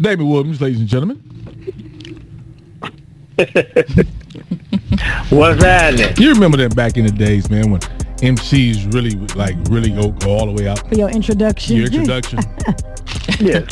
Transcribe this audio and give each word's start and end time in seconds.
Damon 0.00 0.28
Williams, 0.28 0.60
ladies 0.60 0.80
and 0.80 0.88
gentlemen. 0.88 1.16
What's 5.30 5.62
happening? 5.62 6.16
You 6.16 6.32
remember 6.32 6.56
that 6.58 6.74
back 6.76 6.96
in 6.96 7.06
the 7.06 7.12
days, 7.12 7.50
man, 7.50 7.70
when 7.70 7.80
MCs 8.20 8.92
really 8.92 9.16
like 9.34 9.56
really 9.68 9.90
go, 9.90 10.10
go 10.10 10.30
all 10.30 10.46
the 10.46 10.52
way 10.52 10.68
out. 10.68 10.86
For 10.88 10.94
your 10.94 11.10
introduction. 11.10 11.76
Your 11.76 11.86
introduction. 11.86 12.38
yes. 13.40 13.64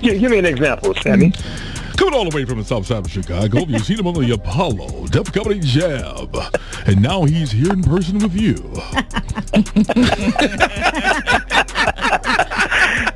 Give, 0.00 0.20
give 0.20 0.30
me 0.30 0.38
an 0.38 0.46
example, 0.46 0.94
Sammy. 0.96 1.32
Hmm. 1.34 1.94
Coming 1.96 2.14
all 2.14 2.28
the 2.28 2.36
way 2.36 2.44
from 2.44 2.58
the 2.58 2.64
south 2.64 2.86
side 2.86 3.04
of 3.04 3.10
Chicago, 3.10 3.58
you've 3.66 3.84
seen 3.84 3.98
him 3.98 4.06
on 4.06 4.14
the 4.14 4.32
Apollo, 4.32 5.08
Def 5.08 5.32
Comedy 5.32 5.58
Jam. 5.58 6.28
And 6.86 7.02
now 7.02 7.24
he's 7.24 7.50
here 7.50 7.72
in 7.72 7.82
person 7.82 8.18
with 8.18 8.36
you. 8.36 8.54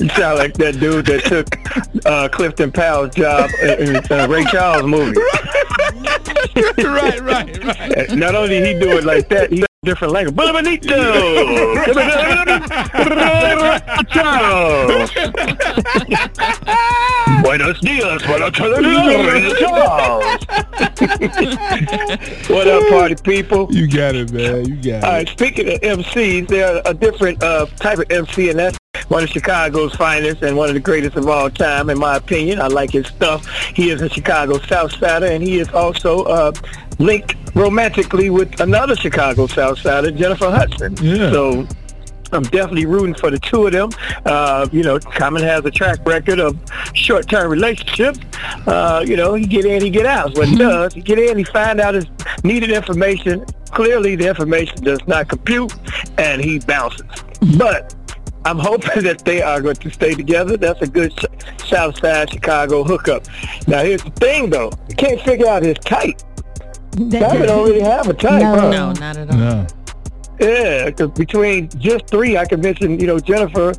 You 0.03 0.09
sound 0.09 0.39
like 0.39 0.55
that 0.55 0.81
dude 0.81 1.07
that 1.07 1.23
took 1.25 1.47
uh, 2.05 2.29
Clifton 2.29 2.73
Powell's 2.73 3.15
job 3.15 3.49
in, 3.63 3.95
in 3.95 4.03
uh, 4.11 4.27
Ray 4.29 4.45
Charles 4.47 4.83
movie. 4.83 5.17
right, 6.83 7.21
right, 7.21 7.65
right. 7.65 8.11
Not 8.11 8.35
only 8.35 8.57
he 8.67 8.75
do 8.81 8.99
it 8.99 9.05
like 9.05 9.29
that, 9.29 9.53
he 9.53 9.65
different 9.85 10.13
language. 10.13 10.37
Bonito! 10.37 10.95
Charles! 14.13 15.11
Buenos 17.43 17.81
dias, 17.81 18.23
buenos 18.23 18.53
Charles! 18.53 18.87
what 22.49 22.69
up, 22.69 22.89
party 22.91 23.17
people? 23.23 23.67
You 23.71 23.89
got 23.89 24.15
it, 24.15 24.33
man. 24.33 24.67
You 24.67 24.77
got 24.77 25.05
All 25.05 25.11
it. 25.11 25.15
right, 25.15 25.29
speaking 25.29 25.73
of 25.73 25.81
MCs, 25.81 26.49
there 26.49 26.77
are 26.77 26.83
a 26.85 26.95
different 26.95 27.43
uh, 27.43 27.67
type 27.77 27.99
of 27.99 28.11
MC, 28.11 28.51
and 28.51 28.59
that's 28.59 28.79
one 29.13 29.23
of 29.25 29.29
Chicago's 29.29 29.95
finest 29.95 30.43
and 30.43 30.57
one 30.57 30.71
of 30.71 30.75
the 30.75 30.81
greatest 30.81 31.17
of 31.17 31.29
all 31.29 31.51
time, 31.51 31.91
in 31.91 31.99
my 31.99 32.17
opinion. 32.17 32.59
I 32.61 32.69
like 32.69 32.91
his 32.93 33.07
stuff. 33.09 33.47
He 33.75 33.91
is 33.91 34.01
a 34.01 34.09
Chicago 34.09 34.59
South 34.61 34.93
Sider, 34.99 35.27
and 35.27 35.43
he 35.43 35.59
is 35.59 35.69
also 35.69 36.23
uh, 36.23 36.53
linked 36.99 37.37
romantically 37.55 38.31
with 38.31 38.59
another 38.61 38.97
Chicago 38.97 39.47
South 39.47 39.79
Sider, 39.81 40.11
Jennifer 40.13 40.51
Hudson. 40.51 40.97
Yeah. 41.03 41.31
So 41.31 41.69
I'm 42.33 42.45
definitely 42.45 42.87
rooting 42.87 43.15
for 43.15 43.31
the 43.31 43.39
two 43.39 43.67
of 43.67 43.73
them. 43.73 43.91
Uh, 44.25 44.67
you 44.73 44.83
know, 44.83 44.99
Common 44.99 45.43
has 45.43 45.63
a 45.67 45.71
track 45.71 45.99
record 46.07 46.41
of 46.41 46.59
short-term 46.95 47.51
relationships. 47.51 48.19
Uh, 48.67 49.05
you 49.07 49.17
know, 49.17 49.35
he 49.35 49.45
get 49.45 49.67
in, 49.67 49.83
he 49.83 49.91
get 49.91 50.07
out. 50.07 50.35
What 50.39 50.49
he 50.49 50.57
does. 50.57 50.95
He 50.95 51.03
get 51.03 51.19
in, 51.19 51.37
he 51.37 51.45
find 51.45 51.83
out 51.83 51.93
his 51.93 52.07
needed 52.45 52.71
information. 52.71 53.45
Clearly, 53.67 54.17
the 54.17 54.29
information 54.29 54.83
does 54.83 55.07
not 55.07 55.29
compute, 55.29 55.75
and 56.17 56.43
he 56.43 56.61
bounces. 56.61 57.07
But 57.59 57.95
I'm 58.45 58.59
hoping 58.59 59.03
that 59.05 59.25
they 59.25 59.41
are 59.43 59.61
going 59.61 59.77
to 59.77 59.91
stay 59.91 60.15
together. 60.15 60.57
That's 60.57 60.83
a 60.83 60.87
good 60.87 61.13
South 61.65 61.99
Side 61.99 62.31
Chicago 62.31 62.83
hookup. 62.85 63.25
Now, 63.67 63.83
here's 63.83 64.03
the 64.03 64.11
thing, 64.11 64.51
though. 64.51 64.71
I 64.91 64.95
can't 64.95 65.21
figure 65.21 65.47
out 65.49 65.63
his 65.63 65.79
type. 65.79 66.21
Common 66.93 67.13
don't 67.47 67.69
really 67.69 67.81
have 67.81 68.09
a 68.09 68.15
type, 68.15 68.43
No. 68.43 68.55
huh? 68.59 68.71
No, 68.71 68.93
not 68.93 69.17
at 69.17 69.31
all. 69.31 69.37
No. 69.37 69.67
Yeah, 70.41 70.87
because 70.87 71.11
between 71.11 71.69
just 71.79 72.07
three, 72.09 72.37
I 72.37 72.45
can 72.47 72.61
mention, 72.61 72.99
you 72.99 73.07
know, 73.07 73.19
Jennifer, 73.19 73.75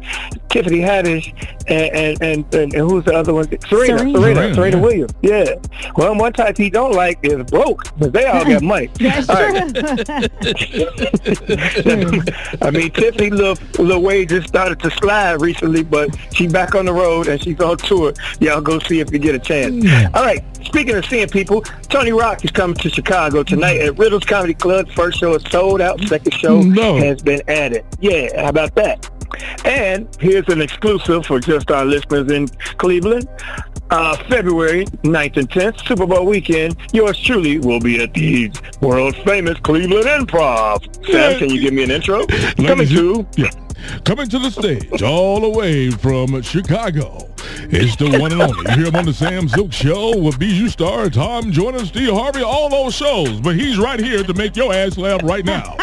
Tiffany 0.49 0.79
Haddish, 0.79 1.33
and 1.67 1.93
and, 1.93 2.21
and, 2.21 2.53
and, 2.53 2.73
and 2.73 2.91
who's 2.91 3.03
the 3.05 3.13
other 3.13 3.33
one? 3.33 3.45
Serena, 3.67 3.97
Serena. 3.97 3.99
Serena, 3.99 4.35
Serena, 4.35 4.53
Serena, 4.55 4.77
yeah. 4.77 4.83
Williams. 4.83 5.13
Yeah. 5.21 5.55
Well, 5.95 6.15
one 6.15 6.33
type 6.33 6.57
he 6.57 6.69
don't 6.69 6.93
like 6.93 7.19
is 7.23 7.43
broke, 7.49 7.83
because 7.95 8.11
they 8.11 8.25
all 8.25 8.45
got 8.45 8.61
money. 8.61 8.89
That's 8.99 9.29
All 9.29 9.35
right. 9.35 9.75
true. 9.75 9.87
I 12.61 12.71
mean, 12.71 12.91
Tiffany 12.91 13.29
little 13.29 13.57
little 13.83 14.01
way 14.01 14.25
just 14.25 14.47
started 14.47 14.79
to 14.81 14.91
slide 14.91 15.41
recently, 15.41 15.83
but 15.83 16.15
she's 16.33 16.51
back 16.51 16.75
on 16.75 16.85
the 16.85 16.93
road 16.93 17.27
and 17.27 17.41
she's 17.43 17.59
on 17.59 17.77
tour. 17.77 18.13
Y'all 18.39 18.61
go 18.61 18.79
see 18.79 18.99
if 18.99 19.11
you 19.11 19.19
get 19.19 19.35
a 19.35 19.39
chance. 19.39 19.85
All 20.13 20.23
right. 20.23 20.43
Speaking 20.65 20.95
of 20.95 21.05
seeing 21.05 21.27
people, 21.27 21.61
Tony 21.89 22.11
Rock 22.11 22.43
is 22.43 22.51
coming 22.51 22.75
to 22.77 22.89
Chicago 22.89 23.43
tonight 23.43 23.79
at 23.81 23.97
Riddles 23.97 24.23
Comedy 24.23 24.53
Club. 24.53 24.89
First 24.91 25.19
show 25.19 25.33
is 25.35 25.43
sold 25.51 25.81
out. 25.81 25.99
Second 26.01 26.33
show 26.33 26.61
No. 26.61 26.97
has 26.97 27.21
been 27.21 27.41
added. 27.47 27.85
Yeah, 27.99 28.41
how 28.41 28.49
about 28.49 28.75
that? 28.75 29.09
And 29.65 30.07
here's 30.19 30.47
an 30.49 30.61
exclusive 30.61 31.25
for 31.25 31.39
just 31.39 31.71
our 31.71 31.85
listeners 31.85 32.31
in 32.31 32.47
Cleveland. 32.77 33.27
Uh, 33.89 34.15
February 34.29 34.85
9th 35.03 35.37
and 35.37 35.49
10th, 35.49 35.85
Super 35.85 36.05
Bowl 36.07 36.25
weekend, 36.25 36.75
yours 36.93 37.19
truly 37.19 37.59
will 37.59 37.79
be 37.79 38.01
at 38.01 38.13
the 38.13 38.51
world 38.81 39.15
famous 39.25 39.59
Cleveland 39.59 40.05
Improv. 40.05 40.83
Sam, 41.11 41.37
can 41.37 41.49
you 41.49 41.61
give 41.61 41.73
me 41.73 41.83
an 41.83 41.91
intro? 41.91 42.25
Coming 42.57 42.87
to 42.87 43.27
Yeah. 43.35 43.49
Coming 44.05 44.29
to 44.29 44.39
the 44.39 44.49
stage 44.49 45.01
all 45.03 45.41
the 45.41 45.49
way 45.49 45.89
from 45.91 46.41
Chicago. 46.41 47.29
It's 47.69 47.95
the 47.95 48.17
one 48.19 48.31
and 48.31 48.41
only. 48.41 48.71
You 48.71 48.77
hear 48.77 48.85
him 48.87 48.95
on 48.95 49.05
the 49.05 49.13
Sam 49.13 49.47
Sylk 49.47 49.71
Show 49.71 50.17
with 50.17 50.39
Bijou 50.39 50.69
Star, 50.69 51.09
Tom 51.09 51.51
Joyner, 51.51 51.85
Steve 51.85 52.13
Harvey, 52.13 52.41
all 52.41 52.69
those 52.69 52.95
shows. 52.95 53.39
But 53.41 53.55
he's 53.55 53.77
right 53.77 53.99
here 53.99 54.23
to 54.23 54.33
make 54.33 54.55
your 54.55 54.73
ass 54.73 54.97
laugh 54.97 55.21
right 55.23 55.45
now. 55.45 55.75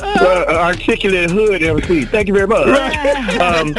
uh, 0.00 0.44
articulate 0.48 1.30
hood 1.30 1.62
MC. 1.62 2.04
Thank 2.04 2.28
you 2.28 2.34
very 2.34 2.46
much. 2.46 2.68
Um, 3.40 3.74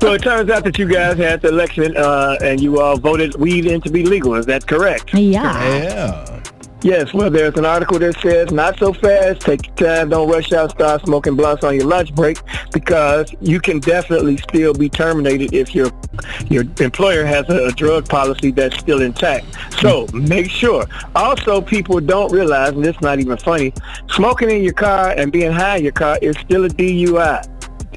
so 0.00 0.12
it 0.14 0.22
turns 0.22 0.50
out 0.50 0.64
that 0.64 0.78
you 0.78 0.88
guys 0.88 1.16
had 1.16 1.40
the 1.40 1.48
election 1.48 1.96
uh, 1.96 2.36
and 2.42 2.60
you 2.60 2.80
all 2.80 2.96
voted 2.98 3.34
weed 3.36 3.66
in 3.66 3.80
to 3.82 3.90
be 3.90 4.04
legal. 4.04 4.34
Is 4.34 4.46
that 4.46 4.66
correct? 4.66 5.14
yeah. 5.14 5.48
Yeah. 5.78 6.37
Yes, 6.82 7.12
well, 7.12 7.28
there's 7.28 7.56
an 7.56 7.64
article 7.66 7.98
that 7.98 8.16
says, 8.20 8.52
not 8.52 8.78
so 8.78 8.92
fast, 8.92 9.40
take 9.40 9.66
your 9.66 9.74
time, 9.88 10.10
don't 10.10 10.28
rush 10.30 10.52
out, 10.52 10.70
start 10.70 11.02
smoking 11.04 11.34
blunts 11.34 11.64
on 11.64 11.74
your 11.74 11.86
lunch 11.86 12.14
break, 12.14 12.38
because 12.72 13.34
you 13.40 13.60
can 13.60 13.80
definitely 13.80 14.36
still 14.36 14.72
be 14.72 14.88
terminated 14.88 15.52
if 15.52 15.74
your 15.74 15.90
your 16.48 16.62
employer 16.80 17.24
has 17.24 17.48
a, 17.48 17.66
a 17.66 17.72
drug 17.72 18.08
policy 18.08 18.52
that's 18.52 18.76
still 18.78 19.02
intact. 19.02 19.44
So 19.80 20.06
make 20.12 20.50
sure. 20.50 20.84
Also, 21.16 21.60
people 21.60 21.98
don't 22.00 22.30
realize, 22.32 22.70
and 22.74 22.86
it's 22.86 23.00
not 23.00 23.18
even 23.18 23.36
funny, 23.38 23.72
smoking 24.10 24.48
in 24.50 24.62
your 24.62 24.72
car 24.72 25.10
and 25.10 25.32
being 25.32 25.50
high 25.52 25.78
in 25.78 25.82
your 25.82 25.92
car 25.92 26.16
is 26.22 26.36
still 26.38 26.64
a 26.64 26.68
DUI. 26.68 27.44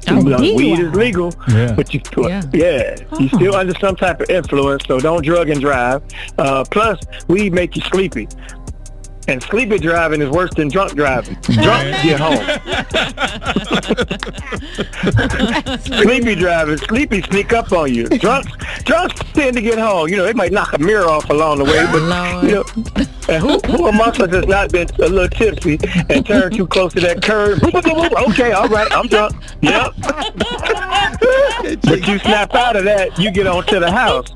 Oh, 0.08 0.16
You 0.16 0.22
know, 0.24 0.38
Weed 0.38 0.80
is 0.80 0.92
legal, 0.94 1.32
Yeah. 1.48 1.72
but 1.74 1.94
you, 1.94 2.00
Yeah. 2.18 2.42
yeah, 2.52 2.96
you're 3.20 3.30
Oh. 3.32 3.36
still 3.38 3.54
under 3.54 3.74
some 3.78 3.94
type 3.94 4.20
of 4.20 4.28
influence, 4.28 4.82
so 4.88 4.98
don't 4.98 5.24
drug 5.24 5.48
and 5.50 5.60
drive. 5.60 6.02
Uh, 6.38 6.64
plus, 6.68 6.98
weed 7.28 7.52
make 7.52 7.76
you 7.76 7.82
sleepy. 7.82 8.26
And 9.28 9.40
sleepy 9.42 9.78
driving 9.78 10.20
is 10.20 10.30
worse 10.30 10.52
than 10.54 10.68
drunk 10.68 10.94
driving. 10.94 11.34
Drunk 11.42 12.02
get 12.02 12.18
home. 12.18 12.44
sleepy 16.02 16.34
driving, 16.34 16.76
sleepy 16.78 17.22
sneak 17.22 17.52
up 17.52 17.72
on 17.72 17.94
you. 17.94 18.08
Drunks, 18.08 18.50
drunks 18.82 19.20
tend 19.32 19.54
to 19.56 19.62
get 19.62 19.78
home. 19.78 20.08
You 20.08 20.16
know, 20.16 20.24
they 20.24 20.32
might 20.32 20.52
knock 20.52 20.72
a 20.72 20.78
mirror 20.78 21.08
off 21.08 21.30
along 21.30 21.58
the 21.58 21.64
way, 21.64 21.86
but 21.92 22.02
Lord. 22.02 22.44
you 22.44 22.50
know, 22.52 22.64
and 23.28 23.42
who, 23.42 23.58
who 23.70 23.86
amongst 23.86 24.20
us 24.20 24.30
has 24.32 24.46
not 24.46 24.72
been 24.72 24.88
a 24.98 25.08
little 25.08 25.28
tipsy 25.28 25.78
and 26.10 26.26
turned 26.26 26.56
too 26.56 26.66
close 26.66 26.92
to 26.94 27.00
that 27.00 27.22
curb? 27.22 27.62
okay, 27.64 28.52
all 28.52 28.68
right, 28.68 28.90
I'm 28.92 29.06
drunk. 29.06 29.34
Yep. 29.60 29.94
but 31.82 32.08
you 32.08 32.18
snap 32.18 32.54
out 32.54 32.74
of 32.74 32.84
that, 32.84 33.16
you 33.18 33.30
get 33.30 33.46
on 33.46 33.64
to 33.66 33.78
the 33.78 33.90
house. 33.90 34.32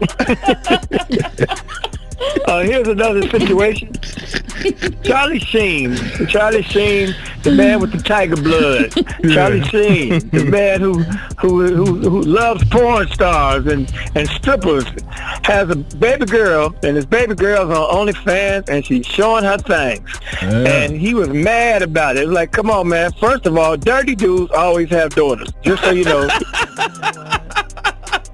Uh, 2.47 2.63
here's 2.63 2.89
another 2.89 3.29
situation. 3.29 3.93
Charlie 5.03 5.39
Sheen. 5.39 5.97
Charlie 6.29 6.63
Sheen, 6.63 7.15
the 7.43 7.53
man 7.53 7.81
with 7.81 7.93
the 7.93 7.99
tiger 7.99 8.37
blood. 8.37 8.93
Charlie 9.33 9.63
Sheen, 9.65 10.29
the 10.31 10.45
man 10.45 10.81
who, 10.81 11.03
who 11.39 11.75
who 11.75 11.97
who 12.01 12.23
loves 12.23 12.65
porn 12.69 13.09
stars 13.09 13.67
and, 13.67 13.93
and 14.15 14.29
strippers, 14.29 14.85
has 15.45 15.69
a 15.71 15.77
baby 15.77 16.27
girl, 16.27 16.75
and 16.83 16.97
his 16.97 17.07
baby 17.07 17.35
girl's 17.35 17.71
on 17.71 18.07
OnlyFans, 18.09 18.69
and 18.69 18.85
she's 18.85 19.07
showing 19.07 19.45
her 19.45 19.59
things. 19.59 20.09
Yeah. 20.43 20.67
And 20.67 20.93
he 20.93 21.15
was 21.15 21.29
mad 21.29 21.83
about 21.83 22.17
it. 22.17 22.25
It's 22.25 22.33
like, 22.33 22.53
come 22.53 22.71
on, 22.71 22.89
man. 22.89 23.13
First 23.13 23.47
of 23.47 23.57
all, 23.57 23.77
dirty 23.77 24.15
dudes 24.15 24.53
always 24.53 24.91
have 24.91 25.15
daughters. 25.15 25.49
Just 25.63 25.83
so 25.83 25.91
you 25.91 26.05
know. 26.05 26.29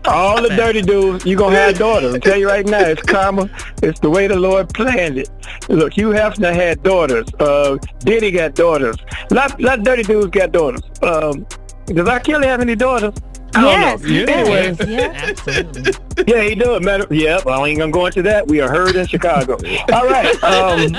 All 0.04 0.42
the 0.42 0.48
dirty 0.48 0.82
dudes, 0.82 1.24
you 1.24 1.36
gonna 1.36 1.54
have 1.56 1.78
daughters. 1.78 2.12
I 2.14 2.18
tell 2.18 2.36
you 2.36 2.48
right 2.48 2.66
now, 2.66 2.80
it's 2.80 3.02
karma. 3.02 3.48
It's 3.82 3.98
the 4.00 4.08
way 4.10 4.26
the 4.28 4.36
Lord 4.38 4.68
planned 4.72 5.18
it. 5.18 5.28
Look, 5.68 5.94
Hugh 5.94 6.10
Hefner 6.10 6.54
had 6.54 6.82
daughters. 6.82 7.26
Uh, 7.40 7.76
Diddy 8.00 8.30
got 8.30 8.54
daughters. 8.54 8.96
A 9.30 9.34
lot, 9.34 9.60
lot 9.60 9.82
dirty 9.82 10.02
dudes 10.04 10.28
got 10.30 10.52
daughters. 10.52 10.82
Um, 11.02 11.46
does 11.86 12.08
R. 12.08 12.20
Kelly 12.20 12.46
have 12.46 12.60
any 12.60 12.76
daughters? 12.76 13.12
I 13.54 13.60
Yes. 13.64 14.00
don't 14.00 14.08
know. 14.10 14.14
he 14.16 14.32
Anyway, 14.32 14.74
does, 14.74 14.88
Yeah. 14.88 15.12
Absolutely. 15.28 16.24
yeah, 16.26 16.42
he 16.42 16.54
does. 16.54 16.80
Matter, 16.82 17.06
yeah, 17.10 17.38
well, 17.44 17.62
I 17.64 17.68
ain't 17.68 17.78
gonna 17.80 17.92
go 17.92 18.06
into 18.06 18.22
that. 18.22 18.46
We 18.48 18.60
are 18.60 18.68
heard 18.70 18.96
in 18.96 19.06
Chicago. 19.06 19.58
All 19.92 20.06
right. 20.08 20.42
Um, 20.42 20.96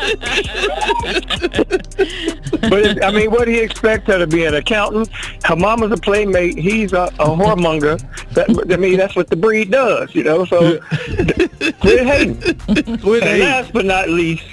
but 2.62 2.74
it, 2.86 3.04
I 3.04 3.12
mean, 3.12 3.32
what 3.32 3.46
do 3.46 3.52
you 3.52 3.62
expect 3.62 4.08
her 4.08 4.18
to 4.18 4.28
be? 4.28 4.46
An 4.46 4.54
accountant? 4.56 5.10
Her 5.44 5.56
mama's 5.56 5.92
a 5.92 5.98
playmate. 5.98 6.58
He's 6.58 6.94
a, 6.94 7.04
a 7.20 7.26
whoremonger. 7.26 8.00
That, 8.32 8.50
I 8.72 8.78
mean, 8.78 8.98
that's 8.98 9.16
what 9.16 9.30
the 9.30 9.36
breed 9.36 9.72
does, 9.72 10.14
you 10.16 10.24
know. 10.24 10.46
So 10.46 10.80
quit 11.80 12.06
hating. 12.06 12.42
Quit 13.00 13.24
And 13.24 13.40
last 13.40 13.74
but 13.74 13.86
not 13.86 14.10
least, 14.10 14.46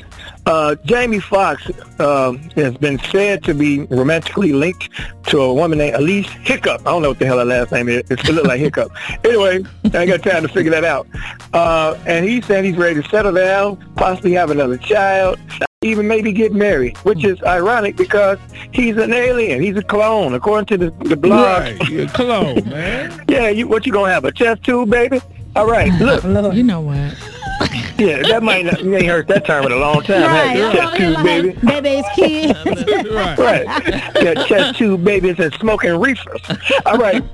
Uh, 0.46 0.74
Jamie 0.86 1.20
Foxx 1.20 1.70
um, 2.00 2.38
has 2.56 2.74
been 2.78 2.98
said 3.10 3.44
to 3.44 3.52
be 3.54 3.82
romantically 3.82 4.52
linked 4.52 4.88
to 5.26 5.38
a 5.40 5.52
woman 5.52 5.78
named 5.78 5.96
Elise 5.96 6.28
Hiccup. 6.28 6.80
I 6.80 6.90
don't 6.90 7.02
know 7.02 7.10
what 7.10 7.18
the 7.18 7.26
hell 7.26 7.38
her 7.38 7.44
last 7.44 7.72
name 7.72 7.88
is. 7.88 8.02
It 8.10 8.24
looks 8.28 8.48
like 8.48 8.58
Hiccup. 8.60 8.90
Anyway, 9.24 9.62
I 9.92 9.98
ain't 9.98 10.08
got 10.10 10.22
time 10.22 10.42
to 10.42 10.48
figure 10.48 10.70
that 10.72 10.84
out. 10.84 11.06
Uh, 11.52 11.94
and 12.06 12.24
he 12.24 12.40
said 12.40 12.64
he's 12.64 12.76
ready 12.76 13.02
to 13.02 13.08
settle 13.10 13.32
down, 13.32 13.76
possibly 13.96 14.32
have 14.32 14.50
another 14.50 14.78
child, 14.78 15.38
even 15.82 16.06
maybe 16.06 16.30
get 16.30 16.52
married, 16.52 16.98
which 16.98 17.24
is 17.24 17.42
ironic 17.42 17.96
because 17.96 18.36
he's 18.70 18.98
an 18.98 19.14
alien. 19.14 19.62
He's 19.62 19.76
a 19.78 19.82
clone, 19.82 20.34
according 20.34 20.66
to 20.66 20.76
the, 20.76 20.90
the 21.08 21.16
blog. 21.16 21.62
Right, 21.80 21.88
you 21.88 22.06
clone, 22.08 22.56
man. 22.68 23.24
Yeah, 23.30 23.48
you, 23.48 23.66
what 23.66 23.86
you 23.86 23.92
gonna 23.92 24.12
have, 24.12 24.26
a 24.26 24.30
chest 24.30 24.62
tube, 24.62 24.90
baby? 24.90 25.22
All 25.56 25.66
right, 25.66 25.90
look, 25.98 26.22
Lord. 26.24 26.54
You 26.54 26.64
know 26.64 26.82
what? 26.82 26.96
yeah, 27.98 28.20
that 28.28 28.42
might 28.42 28.66
not, 28.66 28.84
you 28.84 28.94
ain't 28.94 29.06
heard 29.06 29.26
that 29.28 29.46
term 29.46 29.64
in 29.64 29.72
a 29.72 29.76
long 29.76 30.02
time, 30.02 30.20
Right. 30.20 30.48
have 30.48 30.56
you? 30.58 30.64
I'm 30.66 30.72
Chest 30.76 30.86
over 30.86 30.96
here 30.98 31.14
tube, 31.14 31.24
baby. 31.24 31.66
like, 31.66 31.82
baby's 31.82 32.04
kid. 32.14 33.10
right. 33.14 33.38
Right. 33.38 34.14
Got 34.34 34.46
chest 34.48 34.76
tube 34.78 35.02
babies 35.02 35.38
and 35.38 35.50
smoking 35.54 35.98
reefers. 35.98 36.42
All 36.84 36.98
right. 36.98 37.24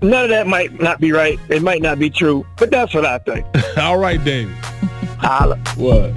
None 0.00 0.24
of 0.24 0.30
that 0.30 0.46
might 0.46 0.80
not 0.80 1.00
be 1.00 1.12
right. 1.12 1.38
It 1.50 1.60
might 1.62 1.82
not 1.82 1.98
be 1.98 2.08
true, 2.08 2.46
but 2.56 2.70
that's 2.70 2.94
what 2.94 3.04
I 3.04 3.18
think. 3.18 3.44
All 3.76 3.98
right, 3.98 4.24
Damon. 4.24 4.54
Holla. 5.18 5.58
What? 5.76 6.14